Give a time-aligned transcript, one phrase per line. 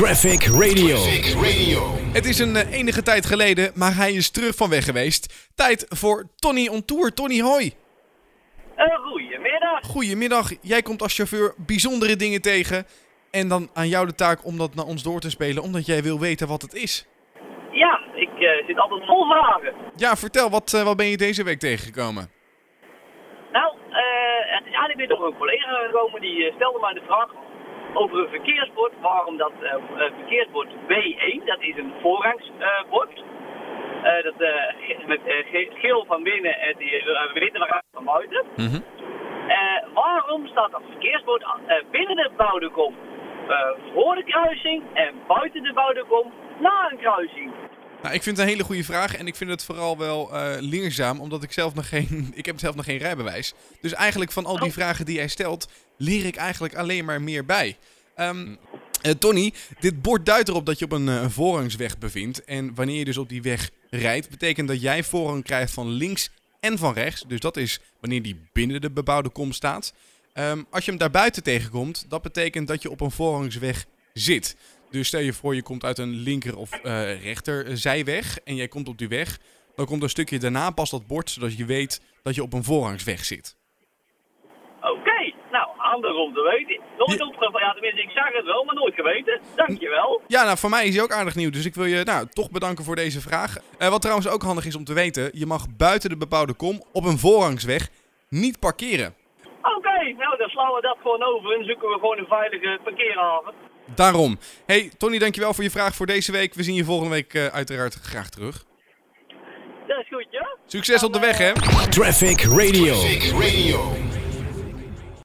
[0.00, 0.96] Traffic Radio.
[2.18, 5.52] Het is een eh, enige tijd geleden, maar hij is terug van weg geweest.
[5.54, 7.14] Tijd voor Tony on Tour.
[7.14, 7.72] Tony, hoi.
[8.76, 9.80] Uh, goedemiddag.
[9.86, 10.46] Goedemiddag.
[10.62, 12.86] Jij komt als chauffeur bijzondere dingen tegen.
[13.30, 16.02] En dan aan jou de taak om dat naar ons door te spelen, omdat jij
[16.02, 17.06] wil weten wat het is.
[17.70, 19.74] Ja, ik uh, zit altijd vol vragen.
[19.96, 22.30] Ja, vertel, wat, uh, wat ben je deze week tegengekomen?
[23.52, 27.30] Nou, uh, het is eigenlijk weer door een collega gekomen die stelde mij de vraag
[27.94, 28.92] over een verkeersbord.
[29.00, 29.52] Waarom dat
[30.16, 33.24] verkeersbord B1, dat is een voorrangsbord.
[34.22, 34.34] dat
[35.06, 35.20] met
[35.74, 37.02] geel van binnen en die
[37.34, 38.44] witte van buiten.
[38.56, 38.84] Mm -hmm.
[39.94, 41.44] waarom staat dat verkeersbord
[41.90, 42.94] binnen de bouwde kom
[43.94, 47.52] voor de kruising en buiten de bouwde kom na een kruising?
[48.04, 50.54] Nou, ik vind het een hele goede vraag en ik vind het vooral wel uh,
[50.60, 53.54] leerzaam, omdat ik zelf nog geen, ik heb zelf nog geen rijbewijs.
[53.80, 57.44] Dus eigenlijk van al die vragen die jij stelt, leer ik eigenlijk alleen maar meer
[57.44, 57.76] bij.
[58.16, 58.58] Um,
[59.02, 62.44] uh, Tony, dit bord duidt erop dat je op een, uh, voorrangsweg bevindt.
[62.44, 66.30] En wanneer je dus op die weg rijdt, betekent dat jij voorrang krijgt van links
[66.60, 67.24] en van rechts.
[67.28, 69.94] Dus dat is wanneer die binnen de bebouwde kom staat.
[70.34, 74.56] Um, als je hem daarbuiten tegenkomt, dat betekent dat je op een voorrangsweg zit.
[74.94, 78.68] Dus stel je voor, je komt uit een linker of uh, rechter zijweg en jij
[78.68, 79.38] komt op die weg.
[79.76, 82.64] Dan komt een stukje daarna pas dat bord, zodat je weet dat je op een
[82.64, 83.56] voorrangsweg zit.
[84.80, 85.34] Oké, okay.
[85.50, 86.80] nou, handig om te weten.
[86.98, 87.26] Nooit ja.
[87.26, 89.40] opgevallen, ja tenminste ik zag het wel, maar nooit geweten.
[89.56, 90.20] Dankjewel.
[90.26, 92.50] Ja, nou voor mij is hij ook aardig nieuw, dus ik wil je nou, toch
[92.50, 93.56] bedanken voor deze vraag.
[93.78, 96.82] Uh, wat trouwens ook handig is om te weten, je mag buiten de bebouwde kom
[96.92, 97.88] op een voorrangsweg
[98.28, 99.14] niet parkeren.
[99.62, 102.78] Oké, okay, nou dan slaan we dat gewoon over en zoeken we gewoon een veilige
[102.84, 103.54] parkeerhaven.
[103.86, 104.38] Daarom.
[104.66, 106.54] Hey, Tony, dankjewel voor je vraag voor deze week.
[106.54, 108.64] We zien je volgende week uh, uiteraard graag terug.
[109.86, 110.56] Dat is goed, ja?
[110.66, 111.52] Succes op de weg, hè?
[111.90, 112.94] Traffic Radio.
[112.94, 114.03] Traffic Radio.